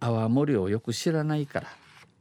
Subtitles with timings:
[0.00, 1.68] 泡盛をよく知らないから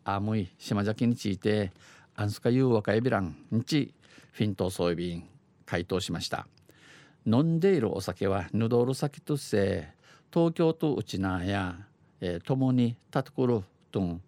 [0.03, 1.71] あむい島崎について
[2.15, 3.93] アンスカユーワカエビランにち
[4.33, 5.23] フィントソイビン
[5.65, 6.47] 回答しました。
[7.25, 9.89] 飲んでいるお酒はヌドール酒として
[10.33, 11.75] 東京とウチナーや、
[12.21, 14.21] えー、共にタトクルトン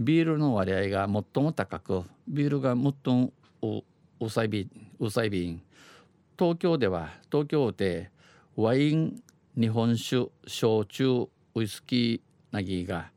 [0.00, 3.32] ビールの割合が最も高くビールが最も
[4.20, 4.68] うさいび
[4.98, 5.62] うさいびん。
[6.38, 8.10] 東京では東京で
[8.56, 9.22] ワイン
[9.56, 12.27] 日本酒焼酎ウイスキー
[12.58, 13.10] なぎが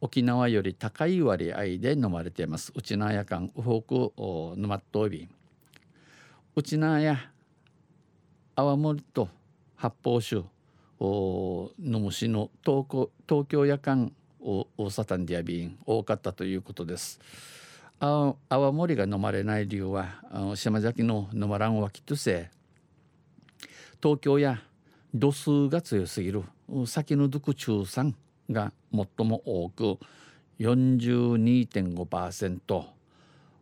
[0.00, 2.72] 沖縄より高い割合で飲まれています。
[2.74, 5.28] うちなやかんウホーク沼っとび
[6.56, 7.30] うちなや
[8.56, 9.28] 泡盛と
[9.76, 10.42] 発泡酒
[10.98, 17.20] 飲むしの東京東京夜間大サタンディアビン多かったということです。
[18.00, 18.36] 泡
[18.72, 20.20] 盛が飲まれない理由は
[20.56, 22.50] 島崎の飲まらんわきとせ
[24.02, 24.60] 東京や
[25.14, 26.42] 度数が強すぎる
[26.86, 28.14] 先の毒中酸
[28.50, 29.98] が最も多く
[30.60, 32.84] 42.5%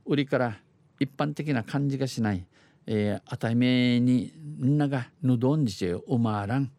[0.06, 0.56] 売りから
[0.98, 2.44] 一般的な感じがしない、
[2.86, 6.70] えー、あたいめにみんながぬどんじちうまらん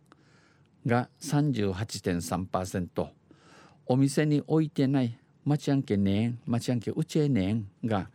[0.85, 3.07] が38.3%
[3.85, 8.09] お店に置いてないまちゃんけねんまちゃんけうちえねんが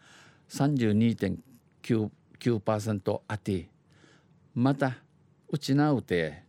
[0.48, 3.68] 32.9%あて
[4.54, 4.96] また
[5.50, 6.42] うちなうて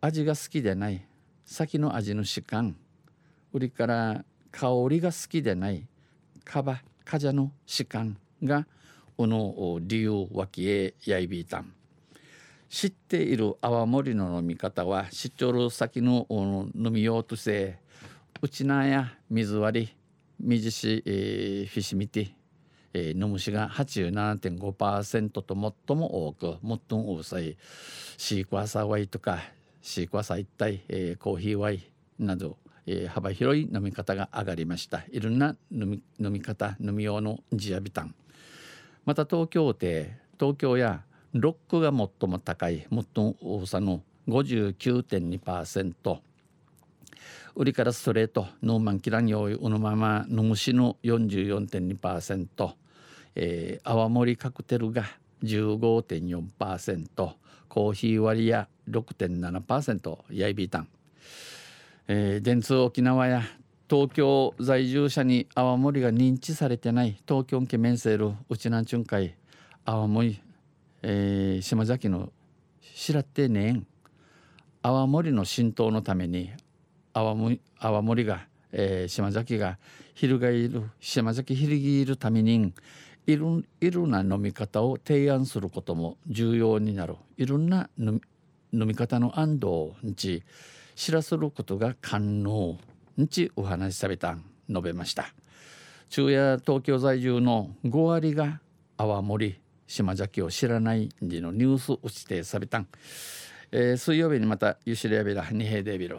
[0.00, 1.07] 味が好きでない
[1.50, 2.76] 先の味の疾患
[3.54, 5.86] 売りから香りが好きでない。
[6.44, 8.66] カバカジャの疾患が
[9.16, 11.72] この理由脇へやいびいたん。
[12.68, 17.78] 知っている泡盛の飲み方は知っちょる先の飲みようとせ
[18.42, 19.96] うちなや水割り
[20.38, 22.30] 水し、えー、フィシミティ、
[22.92, 27.56] え、飲むしが87.5%と最も多く最も多さい
[28.18, 29.38] シークワーサーワイとか
[29.88, 35.02] シークワサ一体、えー、コーヒーワイなど、えー、幅広い飲み方が上がりました。
[35.10, 38.14] いろんな飲み飲み方飲み用のジアビタン
[39.06, 46.18] また東京で東京やロックが最も高い最も多さの59.2%
[47.56, 52.74] 売りからストレートノーマンキランヨーのままのむしの44.2%、
[53.36, 55.04] えー、泡盛カクテルが
[55.42, 57.32] 15.4%
[57.68, 60.88] コーヒー割りや6.7%ヤイビータン、
[62.08, 63.42] えー、電通沖縄や
[63.88, 69.34] 東京在住者に泡盛が認知されてない東京ケメンセールうちなんちゅんかい
[69.84, 70.40] 泡盛、
[71.02, 72.30] えー、島崎の
[72.82, 73.86] 白ってねん
[74.82, 76.50] 泡盛の浸透のために
[77.12, 79.78] 泡盛が、えー、島崎が
[80.14, 82.72] 翻る島崎翻るために
[83.28, 87.16] いろいろな飲み方を提案することも重要になる。
[87.36, 88.18] いろんな飲
[88.72, 92.78] み方の安堵に知らせることが可能
[93.18, 95.34] にお話しされたん述べました。
[96.08, 98.60] 昼夜東京在住の5割が
[98.96, 102.88] 泡盛島崎を知らないでのニュースを指定されたん。
[103.72, 106.18] えー、水曜日にまたユシレアビラ二平デビル